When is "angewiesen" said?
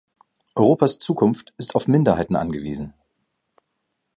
2.35-2.95